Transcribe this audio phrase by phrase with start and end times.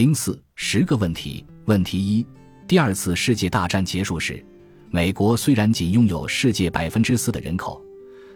[0.00, 1.44] 零四十个问题。
[1.66, 2.26] 问题一：
[2.66, 4.42] 第二次世界大战结束时，
[4.88, 7.78] 美国虽然仅拥有世界百分之四的人口，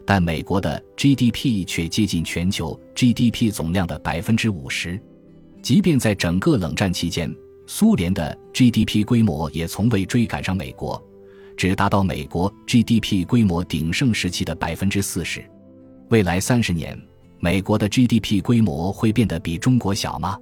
[0.04, 5.00] 但美国的 GDP 却接近全球 GDP 总量的百分之五十。
[5.62, 7.35] 即便在整个冷战期间，
[7.67, 11.03] 苏联的 GDP 规模也从未追赶上美国，
[11.56, 15.42] 只达到美国 GDP 规模鼎盛时期的百分之四十。
[16.10, 16.95] 未来三十年，
[17.41, 20.37] 美国的 GDP 规模会变得比中国小吗？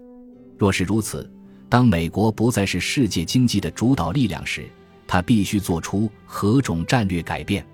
[0.58, 1.30] 若是如此，
[1.68, 4.68] 当美国不再是世界经济的主导力量时，
[5.06, 7.66] 它必须做出何种战略改变？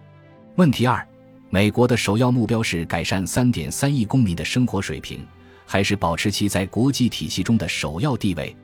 [0.57, 1.07] 问题二：
[1.51, 5.25] 美国的首要目标是改善三点三亿公民的生活水平，
[5.67, 8.57] 还是保持其在国际体系中的首要地位？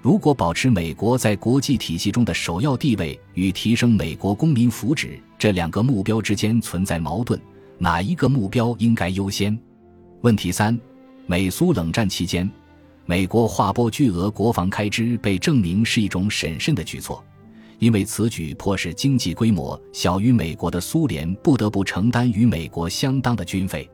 [0.00, 7.40] 如果保持美国在国际体系中的首要地位与提升美国公民福祉这两个目标之间存在矛盾，
[7.78, 9.58] 哪一个目标应该优先？
[10.20, 10.78] 问题三：
[11.26, 12.50] 美苏冷战期间。
[13.06, 17.22] 美国划拨巨额国防开支被证明是一种审慎的举措，
[17.78, 23.88] 因为此举迫使经济规模小于美国的苏联不得不承担与美国相当的军费，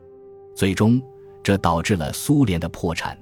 [0.55, 1.01] 最终
[1.43, 3.17] 这导致了苏联的破产。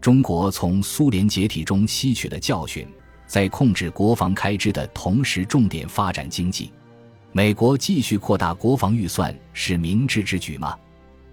[0.00, 2.86] 中国从苏联解体中吸取了教训，
[3.26, 6.72] 在控制国防开支的同时重点发展经济。
[7.32, 10.74] 美国继续扩大国防预算是明智之举吗？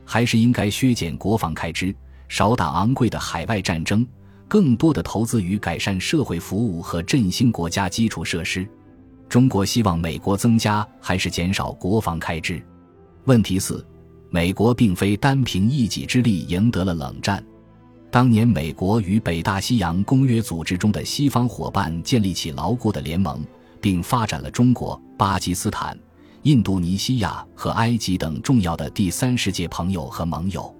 [0.03, 1.95] 还是应该削减国防开支？
[2.27, 4.05] 少打昂贵的海外战争，
[4.47, 8.67] 更多的投资于改善社会服务和振兴国家基础设施。
[9.27, 12.61] 中国希望美国增加还是减少国防开支？
[13.25, 13.85] 问题四：
[14.29, 17.43] 美国并非单凭一己之力赢得了冷战。
[18.11, 23.43] 当年，美国与北大西洋公约组织中的西方伙伴建立起牢固的联盟，
[23.81, 25.97] 并发展了中国、巴基斯坦、
[26.43, 30.74] 印度尼西亚和埃及等重要的第三世界朋友和盟友。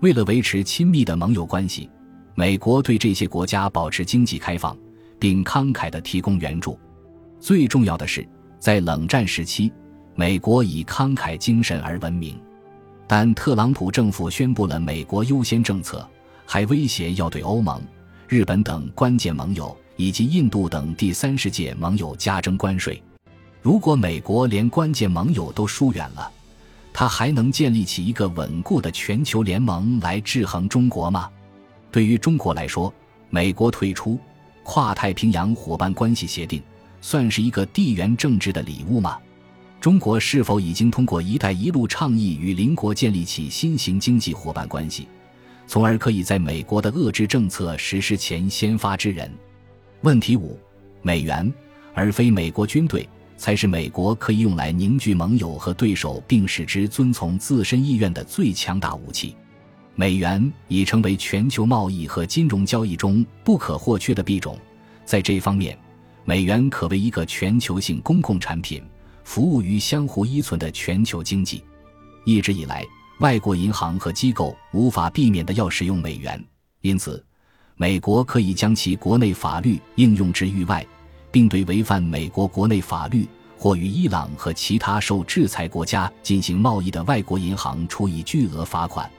[0.00, 1.90] 为了维持亲密的盟友关系，
[2.36, 4.76] 美国对这些国家保持经济开放，
[5.18, 6.78] 并慷慨地提供援助。
[7.40, 8.26] 最重要的是，
[8.60, 9.72] 在冷战时期，
[10.14, 12.38] 美国以慷慨精神而闻名。
[13.08, 16.08] 但特朗普政府宣布了“美国优先”政策，
[16.46, 17.82] 还威胁要对欧盟、
[18.28, 23.02] 日本等关键盟友以及印度等第三世界盟友加征关税。
[23.60, 26.30] 如果美国连关键盟友都疏远了，
[26.92, 31.30] 他还能建立起一个稳固的全球联盟来制衡中国吗？
[31.90, 32.92] 对于中国来说，
[33.30, 34.18] 美国退出
[34.64, 36.62] 跨太平洋伙伴关系协定，
[37.00, 39.18] 算是一个地缘政治的礼物吗？
[39.80, 45.06] 中国是否已经通过“一带一路”倡议与邻国建立起新型经济伙伴关系，
[45.68, 49.32] 从而可以在美国的遏制政策实施前先发制人？
[50.00, 50.58] 问题五：
[51.00, 51.52] 美元
[51.94, 53.08] 而非美国军队。
[53.38, 59.34] 才是美国可以用来凝聚盟友和对手，并使之遵从自身意愿的最强大武器。
[59.94, 64.58] 美元已成为全球贸易和金融交易中不可或缺的币种。
[65.04, 65.78] 在这方面，
[66.24, 68.82] 美元可为一个全球性公共产品，
[69.24, 71.64] 服务于相互依存的全球经济。
[72.24, 72.84] 一直以来，
[73.20, 76.44] 外国银行和机构无法避免的要使用美元，
[76.80, 77.24] 因此，
[77.76, 80.84] 美国可以将其国内法律应用至域外。
[81.30, 89.10] 并对违反美国国内法律或与伊朗和其他受制裁国家进行贸易的外国银行处以巨额罚款。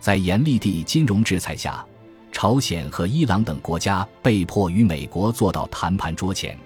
[0.00, 1.84] 在严厉的金融制裁下，
[2.30, 6.58] 朝鲜和伊朗等国家被迫与美国坐到谈判桌前。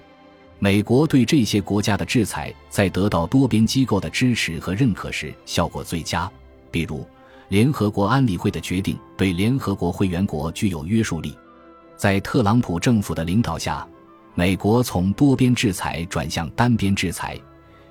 [0.59, 6.31] 美国对这些国家的制裁在得到多边机构的支持和认可时效果最佳。
[6.71, 7.07] 比如，
[7.49, 11.37] 联合国安理会的决定对联合国会员国具有约束力。
[11.97, 13.87] 在特朗普政府的领导下。
[14.39, 17.41] 美国从多边制裁转向单边制裁，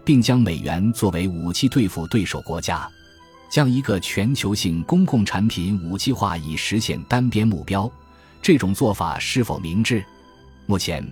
[0.04, 2.88] 并将美元作为武器对付对手国家，
[3.50, 7.92] 将一个全球性公共产品武器化以实现单边目标。
[8.44, 10.06] 这种做法是否明智？
[10.68, 11.04] 目前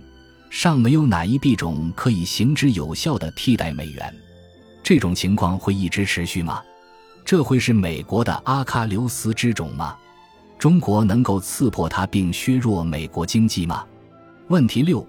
[0.50, 4.14] 尚没有哪一币种可以行之有效的替代美元。
[4.84, 6.62] 这种情况会一直持续吗？
[7.24, 9.96] 这会是美国的阿喀琉斯之种吗？
[10.60, 13.84] 中国能够刺破它并削弱美国经济吗？
[14.46, 15.04] 问题六。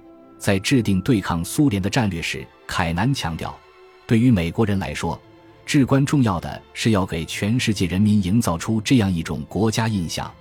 [0.45, 3.57] 在制定对抗苏联的战略时，凯南强调，
[4.05, 5.19] 对于美国人来说，
[5.65, 10.31] 至关重要的是要给全世界人民营造出这样一种国家印象：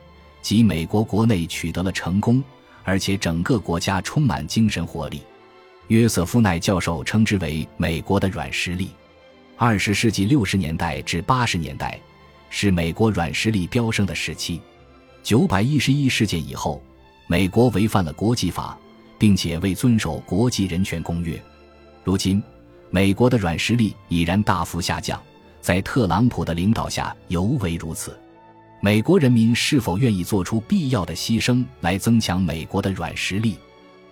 [0.43, 2.45] 即美国国内取得了成功，
[2.83, 5.23] 而且整个国家充满精神活力。
[5.89, 8.91] 约瑟夫奈教授称之为“美国的软实力”。
[9.57, 11.99] 二十世纪六十年代至八十年代
[12.51, 14.61] 是美国软实力飙升的时期。
[15.23, 16.83] 九百一十一事件以后，
[17.27, 18.79] 美国违反了国际法。
[19.19, 21.41] 并且未遵守国际人权公约。
[22.03, 22.43] 如今，
[22.91, 25.21] 美国的软实力已然大幅下降，
[25.61, 28.19] 在特朗普的领导下尤为如此。
[28.81, 33.57] 美国人民是否愿意做出必要的牺牲来增强美国的软实力？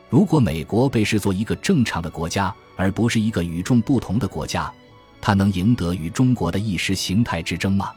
[0.08, 4.72] 如果美国被视作一个正常的国家，而不是一个与众不同的国家，
[5.20, 7.92] 它能赢得与中国的意识形态之争吗？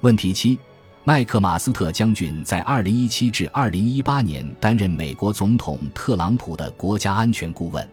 [0.00, 0.58] 问题七：
[1.06, 7.86] 麦克马斯特将军在2017至2018年担任美国总统特朗普的国家安全顾问。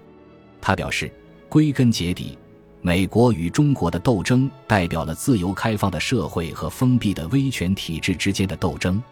[0.62, 1.12] 他表示，
[1.50, 2.38] 归根结底，
[2.80, 9.04] 美国与中国的斗争代表了自由开放的社会和封闭的威权体制之间的斗争。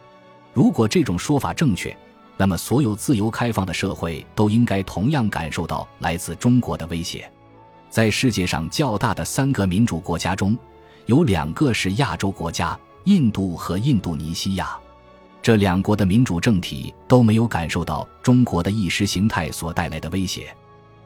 [0.54, 1.94] 如果这种说法正确，
[2.38, 7.30] 那么所有自由开放的社会都应该同样感受到来自中国的威胁。
[7.90, 10.57] 在世界上较大的三个民主国家中，
[11.06, 14.78] 有两个是亚洲国家：印度和印度尼西亚。
[15.42, 20.54] 这两国的民主政体都没有感受到中国的意识形态所带来的威胁。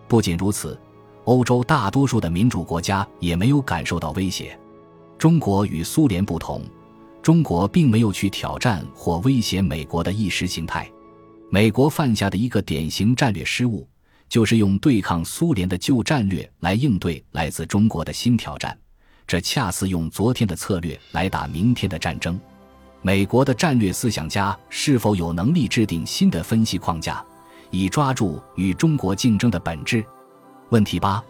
[0.07, 0.79] 不仅如此，
[1.25, 4.57] 欧洲大多数的民主国家也没有感受到威胁。
[5.17, 6.63] 中国与苏联不同，
[7.21, 10.91] 中国并没有去挑战或威胁美国的意识形态。
[11.49, 13.87] 美国犯下的一个典型战略失误，
[14.27, 18.75] 就是用对抗苏联的旧战略来应对来自中国的新挑战。
[19.25, 22.39] 这恰似用昨天的策略来打明天的战争。
[23.01, 27.23] 美国的战略思想家是否有能力制定新的分析框架？
[27.69, 30.05] 以抓住与中国竞争的本质。
[30.69, 31.23] 问题八，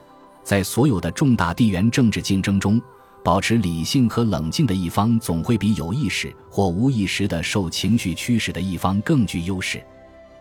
[0.44, 2.81] 在所有的重大地缘政治竞争中，
[3.24, 9.81] 保持理性和冷静的一方总会比有意识或无意识的受情绪驱使的一方更具优势。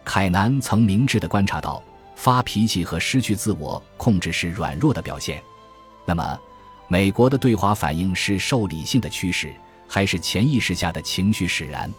[0.04, 1.80] 凯南曾明智地观察到，
[2.16, 5.40] 发脾气和失去自我控制是软弱的表现。
[6.04, 6.38] 那么，
[6.88, 9.52] 美国的对华反应是受理性的驱使，
[9.88, 11.90] 还是潜意识下的情绪使然？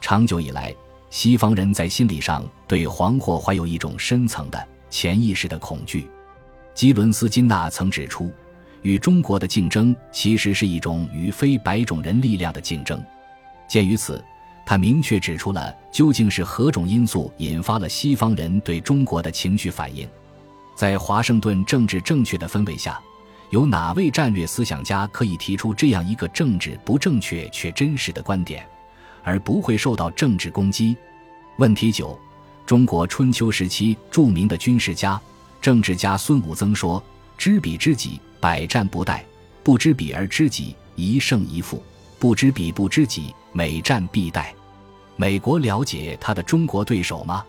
[0.00, 0.74] 长久以来。
[1.08, 6.06] 西方人在心理上对黄祸怀有一种深层的潜意识的恐惧。
[6.74, 8.30] 基伦斯金纳曾指出，
[8.82, 13.02] 与中国的竞争其实是一种与非白种人力量的竞争。
[13.68, 14.22] 鉴于此，
[14.66, 20.06] 他明确指出了究竟是何种因素引发了西方人对中国的情绪反应。
[20.74, 23.00] 在华盛顿政治正确的氛围下，
[23.50, 28.66] 有哪位战略思想家可以提出这样一个政治不正确却真实的观点？
[29.22, 30.96] 而不会受到政治攻击。
[31.58, 32.18] 问题九：
[32.64, 35.20] 中国春秋时期著名的军事家、
[35.60, 37.02] 政治家孙武曾说
[37.38, 39.20] ：“知彼知己，百战不殆；
[39.62, 41.78] 不知彼而知己，一胜一负；
[42.18, 44.46] 不知彼不知己，每战必殆。”
[45.16, 47.44] 美国了解他的中国对手吗？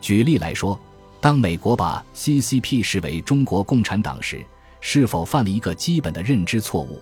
[0.00, 0.78] 举例来说，
[1.20, 4.44] 当美国把 CCP 视为中国共产党时，
[4.80, 7.00] 是否犯了一个基本的认知错误？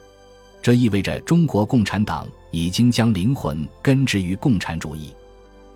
[0.61, 5.15] 这意味着中国共产党已经将灵魂根植于共产主义。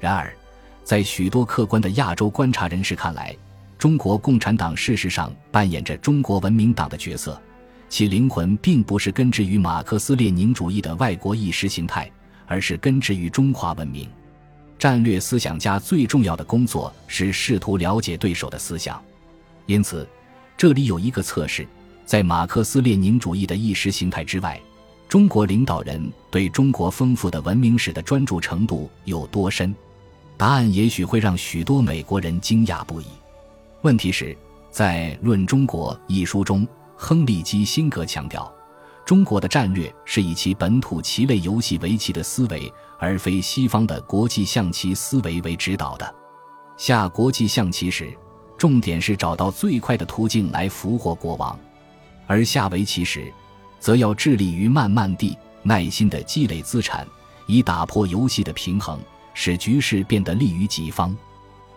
[0.01, 0.35] 然而，
[0.83, 3.35] 在许多客观的亚洲观察人士看来，
[3.79, 7.41] 中国共产党事实上扮演着中国文明党的角色，
[7.89, 12.11] 其灵魂并不是根植于马克思列宁主义的外国意识形态，
[12.47, 14.09] 而是根植于中华文明。
[14.79, 19.01] 战略思想家最重要的工作是试图了解对手的思想，
[19.67, 20.05] 因此，
[20.57, 21.65] 这里有一个测试：
[22.13, 24.61] 在马克思列宁主义的意识形态之外。
[25.09, 29.75] 中国领导人对中国丰富的文明史的专注程度有多深？
[30.37, 33.07] 答案也许会让许多美国人惊讶不已。
[33.81, 34.37] 问题是，
[34.71, 36.69] 在《论中国》一书中，
[36.99, 38.53] 亨利·基辛格强调，
[39.07, 46.15] 中国的战略是以其本土棋类游戏围棋的思维，而非西方的国际象棋思维为指导的。
[46.77, 48.13] 下国际象棋时，
[48.59, 51.59] 重点是找到最快的途径来俘获国王；
[52.33, 53.31] 而下围棋时，
[53.79, 57.07] 则要致力于慢慢地、耐心地积累资产，
[57.47, 58.99] 以打破游戏的平衡，
[59.35, 61.15] 使局势变得利于己方。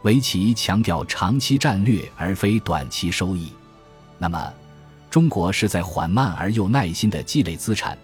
[0.04, 3.52] 围棋强调长期战略而非短期收益。
[4.18, 4.54] 那么，
[5.10, 7.98] 中国是在缓慢而又耐心地积累资产，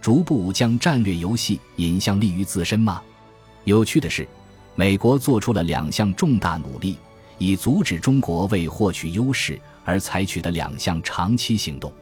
[0.00, 3.02] 逐步将战略游戏引向利于自身吗？
[3.64, 4.26] 有趣的是，
[4.74, 6.96] 美国做出了两项重大努力，
[7.40, 11.92] 以阻止中国为获取优势而采取的两项长期行动。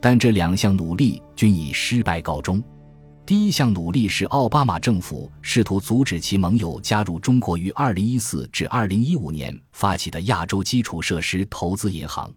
[0.00, 2.62] 但这两项努力均以失败告终。
[3.26, 12.30] 第一项努力是奥巴马政府试图阻止其盟友加入中国于2014至2015年发起的亚洲基础设施投资银行；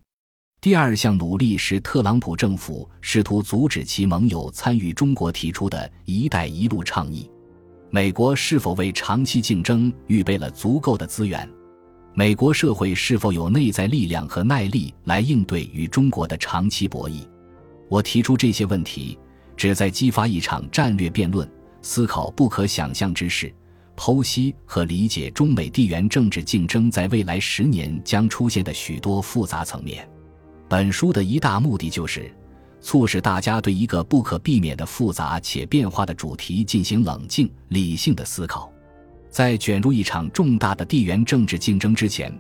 [0.62, 7.30] 第二项努力是特朗普政府试图阻止其盟友参与中国提出的一带一路倡议。
[7.90, 11.46] 美国是否为长期竞争预备了足够的资源？
[12.18, 17.22] 美国社会是否有内在力量和耐力来应对与中国的长期博弈？
[17.90, 19.16] 我提出这些问题，
[19.56, 21.48] 旨在激发一场战略辩论，
[21.84, 23.54] 思考不可想象之事，
[23.96, 30.10] 剖析和理解中美地缘政治竞争在未来十年将出现的许多复杂层面。
[30.68, 32.34] 本书的一大目的就是
[32.82, 38.74] 促使大家对一个不可避免的复杂且变化的主题进行冷静理性的思考。
[39.30, 42.32] 在卷入一场重大的地缘政治竞争之前，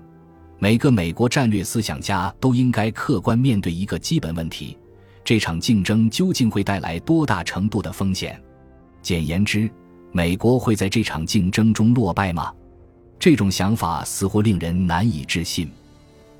[0.59, 4.77] 每个美国战略思想家都应该客观面对一个基本问题：
[5.23, 8.41] 这场竞争究竟会带来多大程度的风险？
[9.01, 9.69] 简言之，
[10.11, 12.51] 美国会在这场竞争中落败吗？
[13.19, 15.69] 这种想法似乎令人难以置信。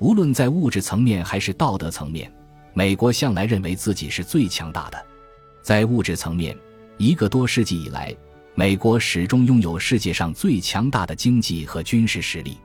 [0.00, 2.32] 无论在物质层面还是道德层面，
[2.72, 5.06] 美国向来认为自己是最强大的。
[5.62, 6.56] 在物质层面，
[6.96, 8.14] 一个多世纪以来，
[8.58, 12.58] 美国始终拥有世界上最强大的经济和军事实力，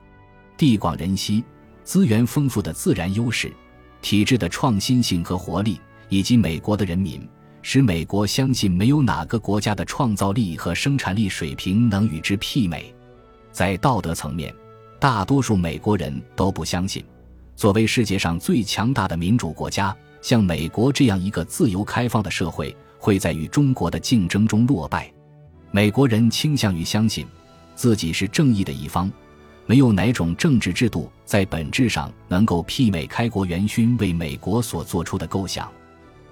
[0.56, 1.44] 地广人稀、
[1.84, 3.52] 资源丰富的自然优势、
[4.02, 7.24] 体制的创新性和活力，以及美国的人民，
[7.62, 12.92] 使美国相信没有哪个国家的创造力和生产力水平能与之媲美。
[13.52, 14.52] 在道德层面，
[14.98, 17.04] 大多数美国人都不相信。
[17.54, 25.13] 作为世界上最强大的民主国家，像美国这样一个自由开放的社会，会在与中国的竞争中落败。
[25.74, 27.26] 美国人倾向于相信
[27.74, 29.10] 自己是正义的一方，
[29.66, 35.68] 没有哪种政治制度在本质上能够媲美开国元勋为美国所做出的构想。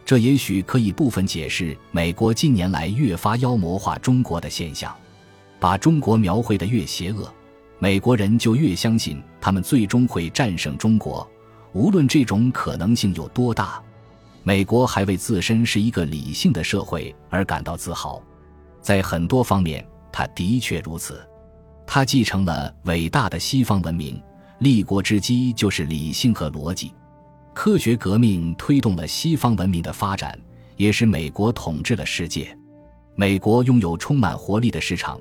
[0.05, 4.95] 这也许可以部分解释美国近年来越发妖魔化中国的现象，
[5.59, 7.29] 把中国描绘的越邪恶。
[7.81, 11.29] 美国人就越相信他们最终会战胜中国，
[11.73, 13.83] 无论这种可能性有多大。
[14.45, 18.23] 美国还为自身是一个理性的社会而感到自豪，
[18.83, 21.27] 在很多方面，他的确如此。
[21.87, 24.21] 他继承了伟大的西方文明，
[24.59, 26.93] 立国之基就是理性和逻辑。
[27.55, 30.39] 科学革命推动了西方文明的发展，
[30.77, 32.57] 也使美国统治了世界。
[33.15, 35.19] 美国拥有充满活力的市场。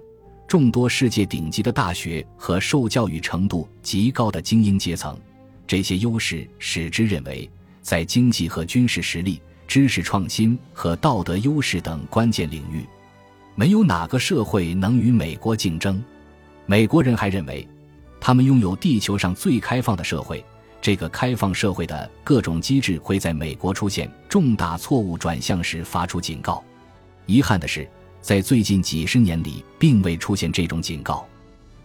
[0.47, 5.17] 众多世界顶级的大学和受教育程度极高的精英阶层，
[5.65, 7.49] 这些优势使之认为，
[7.81, 12.85] 在经济和军事实力、知识创新和道德优势等关键领域，
[13.61, 16.03] 没有哪个社会能与美国竞争。
[16.65, 17.67] 美国人还认为，
[18.19, 20.43] 他们拥有地球上最开放的社会。
[20.81, 26.63] 这个开放社会的各种机制会在美国出现重大错误转向时发出警告。
[27.27, 27.87] 遗憾的是。
[28.19, 31.27] 在最近几十年里，并未出现这种警告。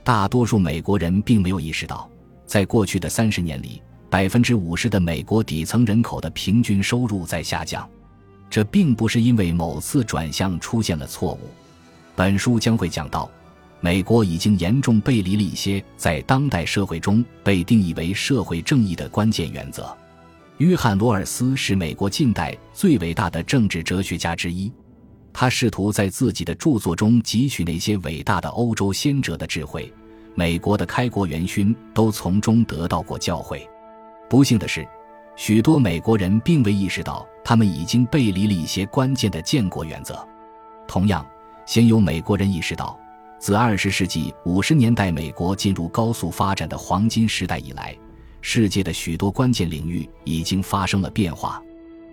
[0.02, 2.10] 大多数美国人并没有意识到，
[2.46, 7.86] 在过去的三十年里，百分之五十的美国底层人口的平均收入在下降。
[8.48, 11.40] 这并不是因为某次转向出现了错误。
[12.16, 13.30] 本书将会讲到，
[13.80, 19.94] 美国已经严重背离了一些在当代社会中被定义为社会正义的关键原则。
[20.56, 24.72] 约翰·罗尔斯是美国近代最伟大的政治哲学家之一。
[25.30, 29.92] 他试图在自己的著作中汲取那些伟大的欧洲先哲的智慧，
[30.34, 33.60] 美国的开国元勋都从中得到过教诲。
[34.30, 34.88] 不幸的是，
[35.36, 40.26] 许多美国人并未意识到他们已经背离了一些关键的建国原则。
[40.88, 41.24] 同样，
[41.66, 42.96] 先有美国人意识到，
[43.40, 47.94] 自二十世纪五十年代美国进入高速发展的黄金时代以来，
[48.40, 51.60] 世界的许多关键领域已经发生了变化。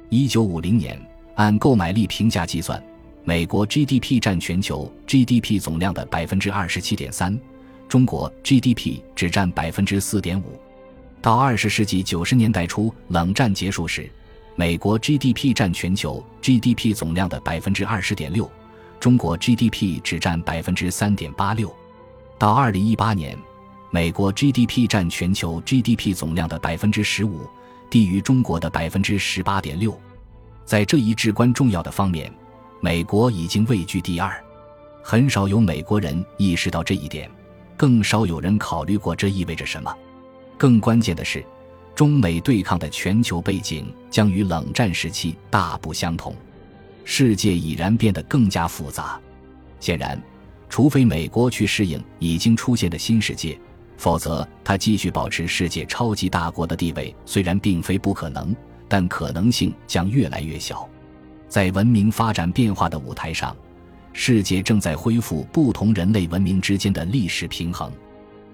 [0.09, 0.99] 一九五零年，
[1.35, 2.83] 按购买力评价计算。
[3.23, 7.39] 美国 GDP 占全球 GDP 总量的百分之二十七点三，
[7.87, 10.59] 中国 GDP 只占百分之四点五。
[11.21, 14.09] 到二十世纪九十年代初，冷战结束时，
[14.55, 18.49] 美国 GDP 占全球 GDP 总量的百分之二十点六，
[19.03, 21.69] 中国 GDP 只占百分之三点八六。
[22.39, 23.37] 到二零一八年，
[23.91, 27.41] 美国 GDP 占全球 GDP 总量的百分之十五，
[27.89, 29.99] 低于中国的百分之十八点六。
[30.63, 32.33] 在这一至关重要的方面。
[32.79, 34.41] 美国已经位居第二，
[35.03, 37.29] 很少有美国人意识到这一点，
[37.75, 39.93] 更少有人考虑过这意味着什么。
[40.57, 41.45] 更关键的是，
[41.93, 46.33] 中美对抗的全球背景将与冷战时期大不相同，
[47.03, 49.19] 世界已然变得更加复杂。
[49.79, 50.21] 显然，
[50.69, 53.59] 除非美国去适应已经出现的新世界，
[53.97, 58.55] 否则它继续保持世界超级大国的地位，虽然并非不可能，
[58.87, 60.87] 但可能性将越来越小。
[61.47, 63.55] 在文明发展变化的舞台上，
[64.13, 67.91] 世界正在恢复不同人类文明之间的历史平衡。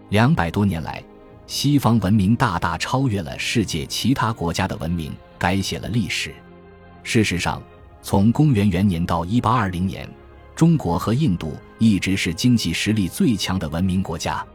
[0.09, 1.03] 两百多年来，
[1.45, 6.33] 西方文明大大超越了世界其他国家的文明，改写了历史。
[7.03, 7.61] 事实上，
[8.01, 10.09] 从公元元年到一八二零年，
[10.55, 14.45] 中国和印度一直是经济实力最强的文明国家。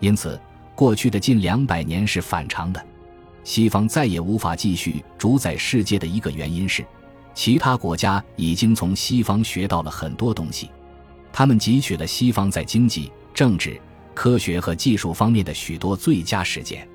[0.00, 0.40] 因此，
[0.74, 2.84] 过去的近两百年是反常的。
[3.42, 6.84] 西方再也无法继续主宰世界的一个原因是。
[7.34, 10.70] 其他国家已经从西方学到了很多东西，
[11.32, 13.80] 他们汲取了西方在经济、政治、
[14.14, 16.88] 科学和技术方面的许多最佳实践。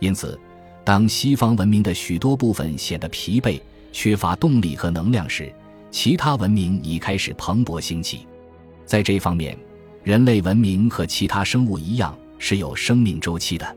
[0.00, 0.40] 因此，
[0.84, 3.60] 当西方文明的许多部分显得疲惫，
[3.94, 5.54] 缺乏动力和能量时，
[5.88, 8.26] 其他文明已开始蓬勃兴起。
[8.84, 9.56] 在这方面，
[10.02, 13.76] 人类文明和其他生物一样是有生命周期的。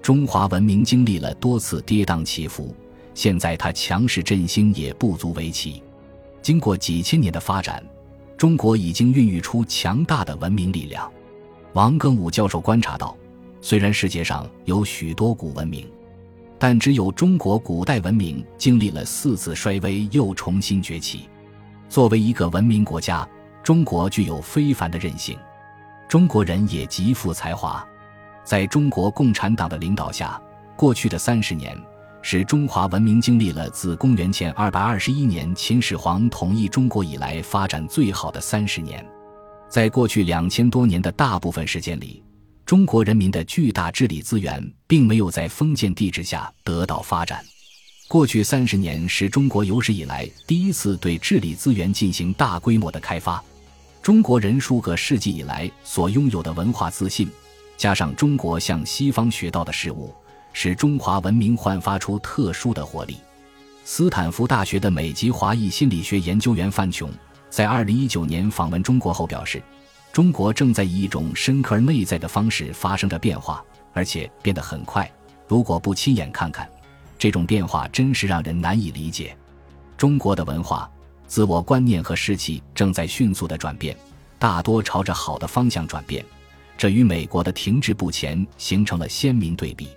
[0.00, 2.74] 中华文明经历了多次跌宕起伏，
[3.14, 5.82] 现在它强势振兴也不足为奇。
[6.40, 7.84] 经过几千年的发展，
[8.38, 11.12] 中国已经孕育出强大的文明力量。
[11.74, 13.14] 王庚武教授观察到，
[13.60, 15.86] 虽然世界上有许多古文明，
[16.62, 21.26] 但只有中国古代文明经历了四次衰微又重新崛起。
[21.88, 23.26] 作为一个文明国家，
[23.62, 25.38] 中国具有非凡的韧性，
[26.06, 27.82] 中国人也极富才华。
[28.44, 30.38] 在中国共产党的领导下，
[30.76, 31.74] 过去的三十年
[32.20, 39.02] 是中华文明经历了自公元前二百二十一年秦始皇统一中国以来发展最好的三十年。
[39.70, 42.22] 在过去两千多年的大部分时间里，
[42.70, 47.44] 中国人民的巨大治理资源并没有在封建帝制下得到发展。
[48.06, 53.42] 过去三十年是中国有史以来第一次对治理资源进行大规模的开发。
[54.00, 57.28] 中国人数个世纪以来所拥有的文化自信。
[57.76, 60.14] 加上中国向西方学到的事物，
[60.52, 63.16] 使中华文明焕发出特殊的活力。
[63.84, 67.10] 斯坦福大学的美籍华裔心理学研究员范琼
[67.50, 69.60] 在2019年访问中国后表示
[70.12, 75.10] ：“中国正在以一种深刻而内在的方式发生着变化，而且变得很快。
[75.46, 76.68] 如果不亲眼看看，
[77.16, 79.36] 这种变化真是让人难以理解。
[79.96, 80.90] 中国的文化、
[81.26, 83.96] 自我观念和士气正在迅速的转变，
[84.38, 86.24] 大多朝着好的方向转变。”
[86.76, 89.90] 这与美国的停滞不前形成了鲜明对比。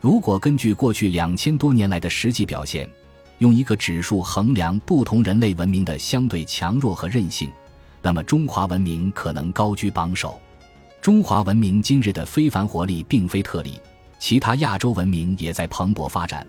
[0.00, 2.88] 如果根据过去两千多年来的实际表现，
[3.38, 7.50] 用一个指数衡量不同人类文明的相对强弱和韧性，
[8.04, 10.38] 那么中华文明可能高居榜首。
[11.00, 13.80] 中华文明今日的非凡活力并非特例，
[14.18, 16.46] 其他亚洲文明也在蓬勃发展，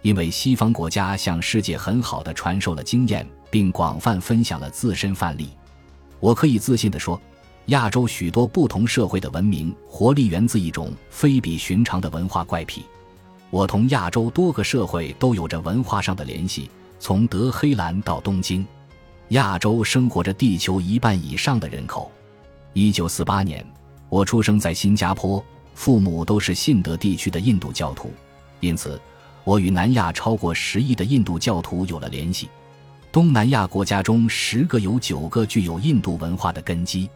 [0.00, 5.50] 因为西方国家向世界很好的传授了经验，并广泛分享了自身范例。
[6.20, 7.20] 我可以自信地说。
[7.68, 12.84] 亚洲许多不同社会的文明活力源自一种非比寻常的文化怪癖。
[13.48, 18.66] 我同亚洲多个社会都有着文化上的联系，从德黑兰到东京，
[19.28, 22.10] 亚洲生活着地球一半以上的人口。
[22.74, 23.64] 一九四八年，
[24.08, 25.42] 我出生在新加坡，
[25.74, 28.12] 父母都是信德地区的印度教徒，
[28.60, 29.00] 因此
[29.42, 32.50] 我与南亚超过十亿的印度教徒有了联系。
[33.10, 37.08] 东南亚国家中，十个有九个具有印度文化的根基。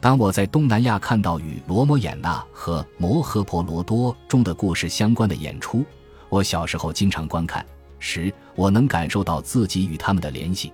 [0.00, 5.84] 当我在东南亚看到与《罗摩衍那》和《摩诃婆罗多》中的故事相关的演出，
[6.28, 7.64] 我小时候经常观看
[7.98, 10.72] 时，我能感受到自己与他们的联系。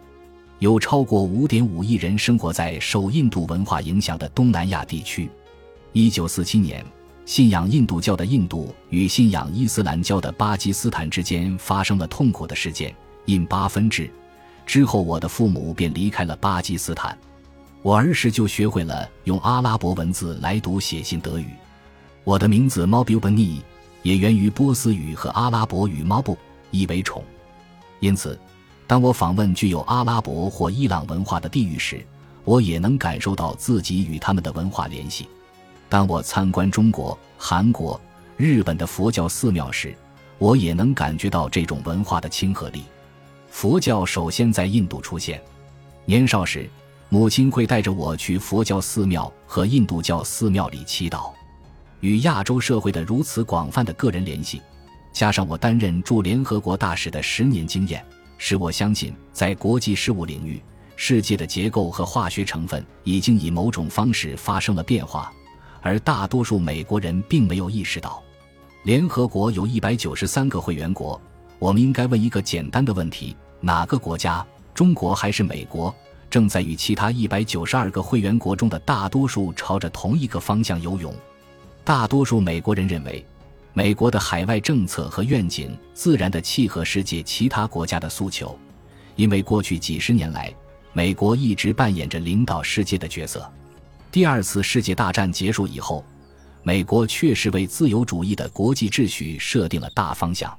[0.60, 5.28] 有超过五点五亿人生活在受印度文化影响的东南亚地区。
[5.92, 6.84] 一九四七年，
[7.24, 12.94] 信仰印度教的印度与信仰伊斯兰教的巴基斯坦之间发生了痛苦的事件——
[13.24, 14.10] 印巴分治。
[14.66, 17.16] 之后，我的父母便离开了巴基斯坦。
[17.80, 21.46] 我儿时就学会了用阿拉伯文字来读写信德语。
[22.22, 23.62] 我的名字 m o b u b n i
[24.02, 26.36] 也源于波斯语和阿拉伯语 Mobu，
[26.70, 27.24] 意为宠。
[28.00, 28.38] 因此，
[28.90, 32.04] 当我访问具有阿拉伯或伊朗文化的地域时，
[32.42, 35.28] 我也能感受到自己与他们的文化联系。
[35.88, 38.00] 当我参观中国、韩国、
[38.36, 39.94] 日本的佛教寺庙时，
[40.38, 42.82] 我也能感觉到这种文化的亲和力。
[43.48, 45.40] 佛教首先在印度出现。
[46.04, 46.68] 年少时。
[47.12, 51.30] 母亲会带着我去佛教寺庙和印度教寺庙里祈祷，
[52.00, 54.60] 与亚洲社会的如此广泛的个人联系，
[55.12, 58.04] 加上我担任驻联合国大使的十年经验，
[58.42, 60.58] 使我相信，在国际事务领域，
[60.96, 65.30] 世界的结构和化学成分已经以某种方式发生了变化，
[65.82, 68.22] 而大多数美国人并没有意识到。
[68.84, 71.20] 联合国有一百九十三个会员国，
[71.58, 75.94] 我们应该问一个简单的问题：哪个国家，中国还是美国？
[76.30, 81.14] 正在与其他一百九十二个会员国中的大多数朝着同一个方向游泳。
[81.84, 83.22] 大多数美国人认为，
[83.72, 88.58] 美国的海外政策和愿景自然地契合世界其他国家的诉求，
[89.16, 90.52] 因为过去几十年来，
[90.92, 93.50] 美国一直扮演着领导世界的角色。
[94.10, 96.04] 第二次世界大战结束以后，
[96.64, 100.52] 美国确实为自由主义的国际秩序设定了大方向。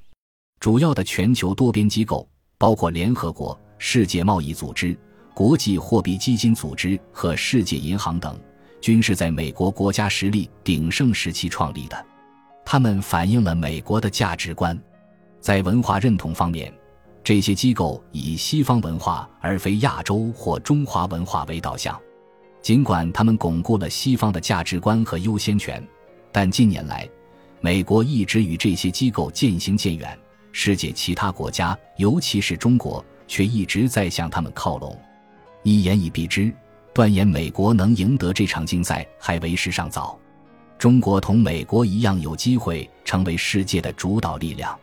[0.60, 4.98] 主要的全球多边机构，包括联合国、世界贸易组织。
[5.34, 8.38] 国际货币基金组织和世界银行等，
[8.82, 12.06] 均是在美国国家实力鼎盛时期创立的。
[12.72, 14.82] 他们反映了美国的价值观。
[15.42, 16.74] 在文化认同方面，
[17.22, 22.00] 这些机构以西方文化而非亚洲或中华文化为导向。
[22.62, 25.86] 尽管他们巩固了西方的价值观和优先权，
[26.32, 27.06] 但近年来，
[27.60, 30.18] 美国一直与这些机构渐行渐远，
[30.54, 34.98] 世界其他国家，尤其是中国，却一直在向他们靠拢。
[35.64, 36.50] 一言以蔽之，
[36.94, 40.18] 断言美国能赢得这场竞赛还为时尚早。
[40.82, 44.76] 中国同美国一样，有机会成为世界的主导力量。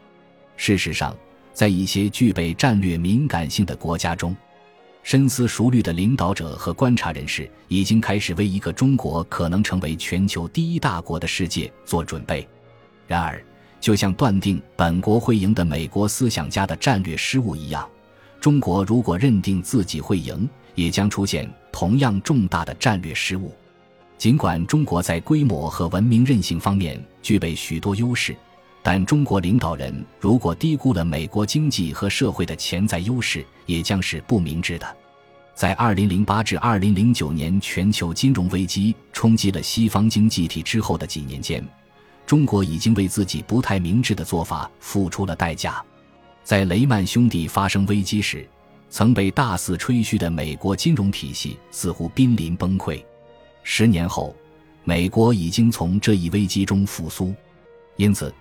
[0.56, 1.12] 事实上，
[1.52, 4.36] 在一些具备战略敏感性的国家中，
[5.02, 12.48] 深思熟虑的领导者和观察人士已经开始为一个中国可能成为全球第一大国的世界做准备。
[13.08, 13.44] 然而，
[13.80, 17.84] 就像断定本国会赢的美国思想家的战略失误一样，
[18.40, 23.52] 中国如果认定自己会赢，也将出现同样重大的战略失误。
[24.18, 28.36] 尽管中国在规模和文明韧性方面具备许多优势，
[28.82, 34.96] 但中国领导人如果低估了美国经济和社会的潜在优势，也将是不明智的。
[35.54, 41.64] 在2008至2009年全球金融危机冲击了西方经济体之后的几年间，
[42.26, 45.80] 中国已经为自己不太明智的做法付出了代价。
[46.42, 48.48] 在雷曼兄弟发生危机时，
[48.90, 53.00] 曾被大肆吹嘘的美国金融体系似乎濒临崩溃。
[53.70, 54.34] 十年后，
[54.82, 57.34] 美国已经从这一危机中复苏，
[57.96, 58.32] 因此，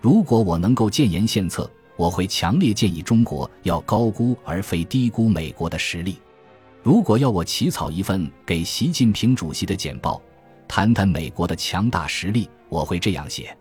[0.00, 6.18] 如果我能够建言献策，我会强烈建议中国要高估而非低估美国的实力。
[6.84, 10.22] 如果要我起草一份给习近平主席的简报，
[10.68, 13.54] 谈谈美国的强大实力，我会这样写。